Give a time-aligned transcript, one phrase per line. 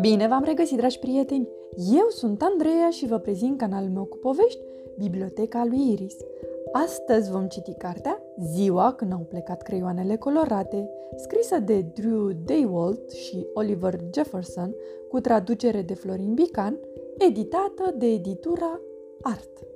[0.00, 1.48] Bine v-am regăsit, dragi prieteni!
[1.94, 4.60] Eu sunt Andreea și vă prezint canalul meu cu povești,
[4.98, 6.16] Biblioteca lui Iris.
[6.72, 13.46] Astăzi vom citi cartea Ziua când au plecat creioanele colorate, scrisă de Drew Daywalt și
[13.54, 14.74] Oliver Jefferson,
[15.08, 16.78] cu traducere de Florin Bican,
[17.18, 18.80] editată de editura
[19.20, 19.71] Art.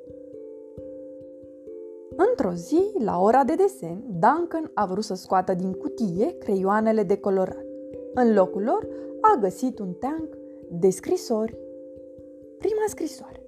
[2.17, 7.17] Într-o zi, la ora de desen, Duncan a vrut să scoată din cutie creioanele de
[7.17, 7.65] colorat.
[8.15, 8.89] În locul lor
[9.21, 10.37] a găsit un teanc
[10.71, 11.57] de scrisori.
[12.59, 13.43] Prima scrisoare.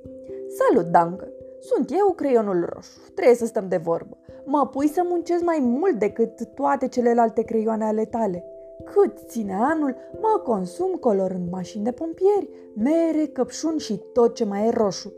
[0.48, 1.32] Salut, Duncan!
[1.60, 3.00] Sunt eu, creionul roșu.
[3.14, 4.16] Trebuie să stăm de vorbă.
[4.45, 8.45] Mă pui să muncesc mai mult decât toate celelalte creioane ale tale.
[8.84, 14.66] Cât ține anul, mă consum colorând mașini de pompieri, mere, căpșuni și tot ce mai
[14.66, 15.12] e roșu.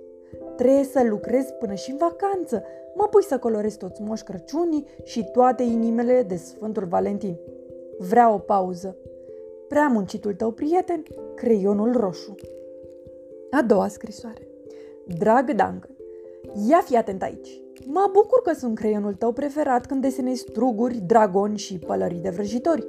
[0.57, 2.63] Trebuie să lucrez până și în vacanță.
[3.01, 7.39] Mă pui să colorez toți moș Crăciunii și toate inimele de Sfântul Valentin.
[7.99, 8.97] Vreau o pauză.
[9.69, 11.03] Prea muncitul tău prieten,
[11.35, 12.35] creionul roșu.
[13.51, 14.49] A doua scrisoare.
[15.07, 15.97] Drag Duncan,
[16.69, 17.63] ia fi atent aici.
[17.87, 22.87] Mă bucur că sunt creionul tău preferat când desenezi struguri, dragoni și pălării de vrăjitori.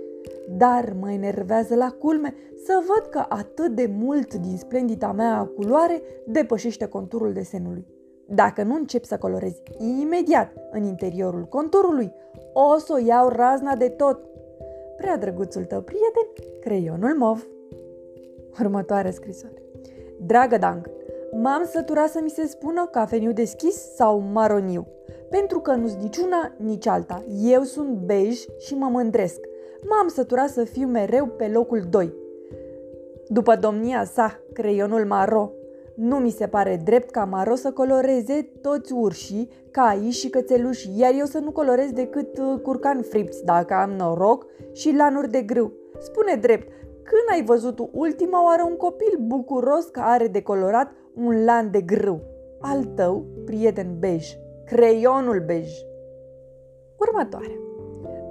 [0.57, 2.33] Dar mă enervează la culme
[2.65, 7.85] să văd că atât de mult din splendida mea culoare depășește conturul desenului.
[8.27, 12.13] Dacă nu încep să colorezi imediat în interiorul conturului,
[12.53, 14.19] o să o iau razna de tot.
[14.97, 17.47] Prea drăguțul tău prieten, creionul mov.
[18.59, 19.61] Următoarea scrisoare.
[20.25, 20.89] Dragă Dang,
[21.31, 24.87] m-am săturat să mi se spună cafeniu deschis sau maroniu,
[25.29, 27.23] pentru că nu-s niciuna, nici alta.
[27.43, 29.39] Eu sunt bej și mă mândresc.
[29.89, 32.13] M-am săturat să fiu mereu pe locul 2.
[33.27, 35.51] După domnia sa, creionul maro,
[36.01, 41.13] nu mi se pare drept ca Maro să coloreze toți urșii, caii și cățelușii, iar
[41.17, 45.71] eu să nu colorez decât uh, curcan fripți, dacă am noroc, și lanuri de grâu.
[45.99, 51.71] Spune drept, când ai văzut ultima oară un copil bucuros că are decolorat un lan
[51.71, 52.21] de grâu?
[52.59, 54.27] Al tău, prieten bej,
[54.65, 55.69] creionul bej.
[56.97, 57.59] Următoare.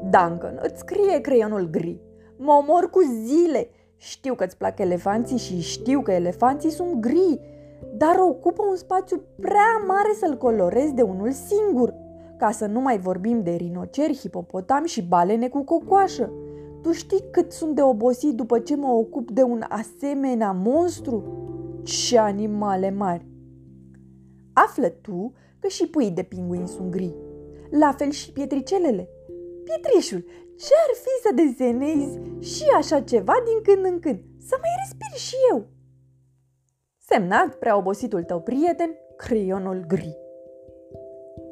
[0.03, 2.01] Duncan, îți scrie creionul gri.
[2.37, 3.69] Mă omor cu zile.
[3.97, 7.41] Știu că îți plac elefanții și știu că elefanții sunt gri,
[7.97, 11.95] dar ocupă un spațiu prea mare să-l colorezi de unul singur,
[12.37, 16.33] ca să nu mai vorbim de rinoceri, hipopotami și balene cu cocoașă.
[16.83, 21.25] Tu știi cât sunt de obosit după ce mă ocup de un asemenea monstru?
[21.83, 23.27] Ce animale mari!
[24.53, 27.15] Află tu că și puii de pinguini sunt gri.
[27.71, 29.09] La fel și pietricelele.
[29.65, 30.25] Pietrișul,
[30.57, 32.19] ce ar fi să desenezi
[32.55, 34.21] și așa ceva din când în când?
[34.39, 35.67] Să mai respiri și eu!
[37.13, 40.17] Semnat prea obositul tău prieten, creionul gri.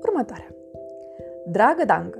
[0.02, 0.54] Următoarea.
[1.46, 2.18] Dragă Dancă,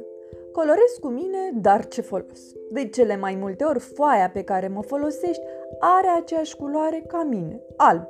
[0.52, 2.40] colorez cu mine, dar ce folos.
[2.70, 5.42] De cele mai multe ori, foaia pe care mă folosești
[5.78, 8.06] are aceeași culoare ca mine, alb.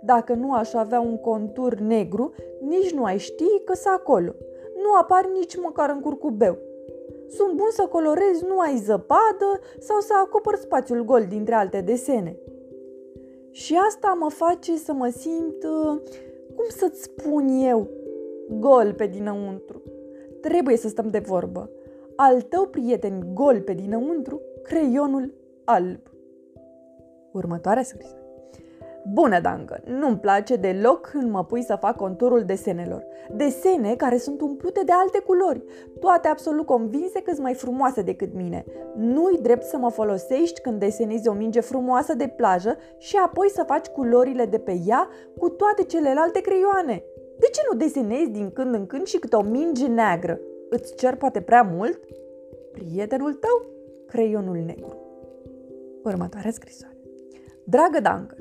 [0.00, 4.34] Dacă nu aș avea un contur negru, nici nu ai ști că sunt acolo.
[4.82, 6.58] Nu apar nici măcar în curcubeu.
[7.28, 12.36] Sunt bun să colorez nu ai zăpadă sau să acopăr spațiul gol dintre alte desene.
[13.50, 16.00] Și asta mă face să mă simt, uh,
[16.56, 17.88] cum să-ți spun eu,
[18.58, 19.82] gol pe dinăuntru.
[20.40, 21.70] Trebuie să stăm de vorbă.
[22.16, 25.34] Al tău prieten gol pe dinăuntru, creionul
[25.64, 26.00] alb.
[27.32, 28.19] Următoarea scrisă.
[29.04, 33.06] Bună, Dangă, nu-mi place deloc când mă pui să fac conturul desenelor.
[33.36, 35.62] Desene care sunt umplute de alte culori,
[36.00, 38.64] toate absolut convinse că sunt mai frumoase decât mine.
[38.96, 43.64] Nu-i drept să mă folosești când desenezi o minge frumoasă de plajă și apoi să
[43.66, 47.02] faci culorile de pe ea cu toate celelalte creioane.
[47.38, 50.40] De ce nu desenezi din când în când și câte o minge neagră?
[50.70, 52.00] Îți cer poate prea mult?
[52.72, 53.66] Prietenul tău,
[54.06, 54.96] creionul negru.
[56.04, 56.96] Următoarea scrisoare.
[57.64, 58.36] Dragă Duncan,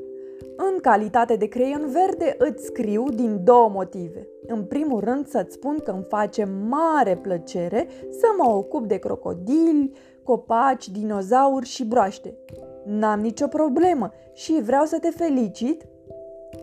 [0.61, 4.27] în calitate de creion verde îți scriu din două motive.
[4.47, 9.91] În primul rând să-ți spun că îmi face mare plăcere să mă ocup de crocodili,
[10.23, 12.37] copaci, dinozauri și broaște.
[12.85, 15.83] N-am nicio problemă și vreau să te felicit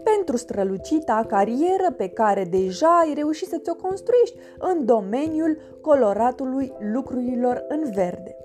[0.02, 7.64] pentru strălucita carieră pe care deja ai reușit să ți-o construiești în domeniul coloratului lucrurilor
[7.68, 8.36] în verde.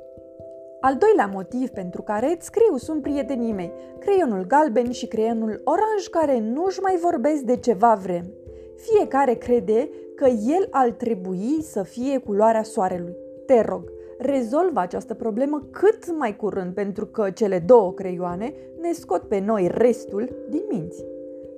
[0.82, 6.08] Al doilea motiv pentru care îți scriu sunt prietenii mei, creionul galben și creionul oranj
[6.12, 8.34] care nu-și mai vorbesc de ceva vreme.
[8.76, 13.16] Fiecare crede că el ar trebui să fie culoarea soarelui.
[13.46, 19.22] Te rog, rezolvă această problemă cât mai curând pentru că cele două creioane ne scot
[19.22, 21.06] pe noi restul din minți.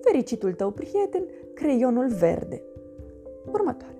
[0.01, 1.23] Fericitul tău prieten,
[1.53, 2.61] creionul verde.
[3.51, 3.95] Următoare.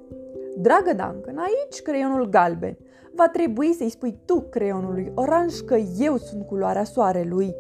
[0.63, 2.77] Dragă Duncan, aici creionul galben.
[3.15, 7.55] Va trebui să-i spui tu creionului oranj că eu sunt culoarea soarelui.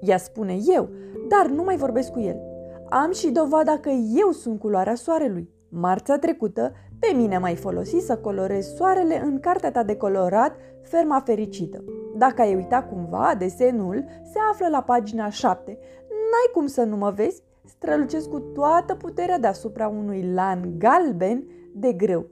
[0.00, 0.88] Ea spune eu,
[1.28, 2.40] dar nu mai vorbesc cu el.
[2.88, 5.50] Am și dovada că eu sunt culoarea soarelui.
[5.68, 11.22] Marțea trecută, pe mine mai folosi să colorez soarele în cartea ta de colorat Ferma
[11.24, 11.84] Fericită.
[12.16, 15.78] Dacă ai uitat cumva, desenul se află la pagina 7.
[16.08, 17.42] N-ai cum să nu mă vezi?
[17.64, 22.26] Strălucesc cu toată puterea deasupra unui lan galben de greu.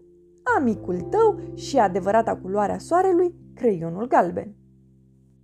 [0.56, 4.54] Amicul tău și adevărata culoarea soarelui, creionul galben.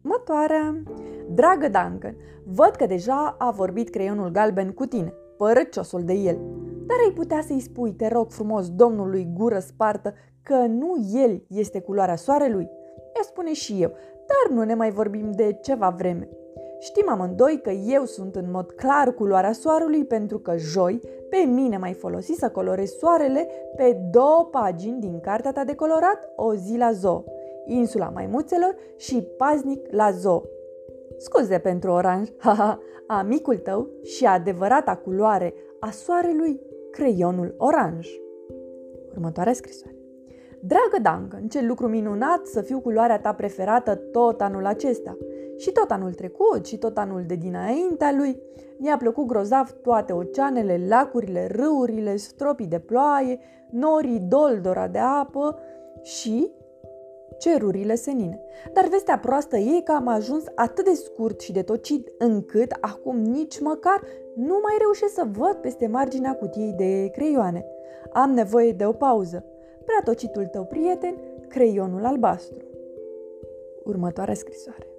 [0.03, 0.83] Următoarea.
[1.31, 6.39] Dragă Duncan, văd că deja a vorbit creionul galben cu tine, părăciosul de el.
[6.87, 11.81] Dar ai putea să-i spui, te rog frumos, domnului gură spartă, că nu el este
[11.81, 12.69] culoarea soarelui?
[13.17, 13.93] Ea spune și eu,
[14.27, 16.29] dar nu ne mai vorbim de ceva vreme.
[16.79, 21.01] Știm amândoi că eu sunt în mod clar culoarea soarelui pentru că joi
[21.31, 26.33] pe mine mai folosi să colorez soarele pe două pagini din cartea ta de colorat
[26.37, 27.25] O zi la zoo,
[27.65, 30.43] Insula Maimuțelor și Paznic la zoo.
[31.19, 38.09] Scuze pentru oranj, haha, amicul tău și adevărata culoare a soarelui, creionul oranj.
[39.11, 39.97] Următoarea scrisoare.
[40.61, 45.17] Dragă Duncan, ce lucru minunat să fiu culoarea ta preferată tot anul acesta.
[45.57, 48.43] Și tot anul trecut și tot anul de dinaintea lui.
[48.79, 53.39] Mi-a plăcut grozav toate oceanele, lacurile, râurile, stropii de ploaie,
[53.71, 55.59] norii doldora de apă
[56.03, 56.51] și
[57.39, 58.41] cerurile senine.
[58.73, 63.17] Dar vestea proastă e că am ajuns atât de scurt și de tocit încât acum
[63.17, 64.03] nici măcar
[64.35, 67.65] nu mai reușesc să văd peste marginea cutiei de creioane.
[68.13, 69.45] Am nevoie de o pauză
[69.85, 71.19] prea tocitul tău prieten,
[71.49, 72.65] creionul albastru.
[73.85, 74.96] Următoarea scrisoare.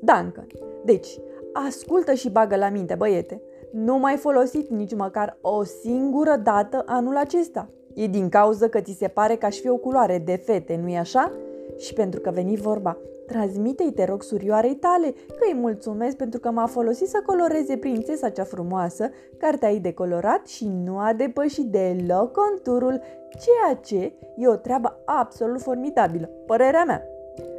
[0.00, 0.46] Duncan,
[0.84, 1.18] deci,
[1.52, 3.42] ascultă și bagă la minte, băiete.
[3.72, 7.68] Nu mai folosit nici măcar o singură dată anul acesta.
[7.94, 10.96] E din cauză că ți se pare că aș fi o culoare de fete, nu-i
[10.96, 11.32] așa?
[11.78, 12.96] Și pentru că veni vorba,
[13.26, 18.28] transmite-i, te rog, surioarei tale, că îi mulțumesc pentru că m-a folosit să coloreze prințesa
[18.28, 23.00] cea frumoasă, cartea ei decolorat și nu a depășit deloc conturul,
[23.30, 27.02] ceea ce e o treabă absolut formidabilă, părerea mea.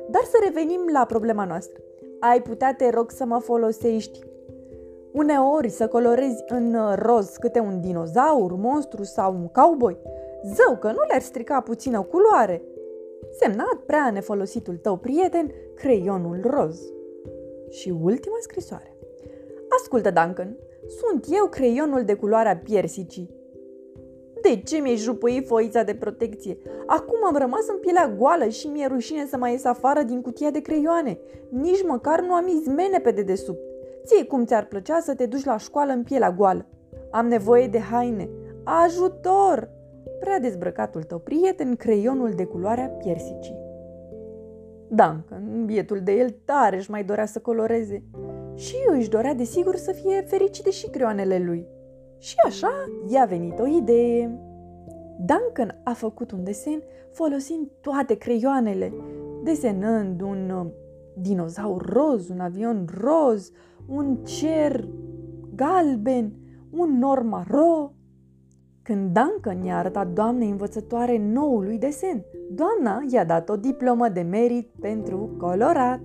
[0.10, 1.82] Dar să revenim la problema noastră.
[2.20, 4.20] Ai putea, te rog, să mă folosești
[5.12, 9.98] uneori să colorezi în roz câte un dinozaur, monstru sau un cowboy?
[10.44, 12.62] Zău că nu le-ar strica puțină culoare,
[13.40, 16.82] semnat prea nefolositul tău prieten, creionul roz.
[17.70, 18.96] Și ultima scrisoare.
[19.80, 23.37] Ascultă, Duncan, sunt eu creionul de culoarea piersicii.
[24.42, 26.58] De ce mi-ai jupui foița de protecție?
[26.86, 30.50] Acum am rămas în pielea goală și mi-e rușine să mai ies afară din cutia
[30.50, 31.20] de creioane.
[31.50, 33.60] Nici măcar nu am izmene pe dedesubt.
[34.06, 36.66] Ție cum ți-ar plăcea să te duci la școală în pielea goală?
[37.12, 38.30] Am nevoie de haine.
[38.64, 39.76] Ajutor!
[40.20, 43.58] prea dezbrăcatul tău prieten creionul de culoarea piersicii.
[44.88, 48.04] Duncan, bietul de el tare își mai dorea să coloreze
[48.56, 51.68] și își dorea desigur să fie fericite și creioanele lui.
[52.18, 52.72] Și așa
[53.08, 54.40] i-a venit o idee.
[55.18, 58.94] Duncan a făcut un desen folosind toate creioanele,
[59.44, 60.72] desenând un uh,
[61.16, 63.52] dinozaur roz, un avion roz,
[63.88, 64.88] un cer
[65.56, 66.34] galben,
[66.70, 67.92] un nor maro,
[68.82, 74.70] când Duncan i-a arătat doamnei învățătoare noului desen, doamna i-a dat o diplomă de merit
[74.80, 76.02] pentru colorat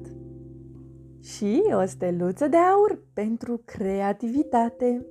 [1.20, 5.06] și o steluță de aur pentru creativitate.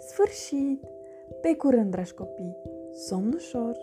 [0.00, 0.84] Sfârșit!
[1.40, 2.56] Pe curând, dragi copii!
[2.92, 3.76] Somn ușor!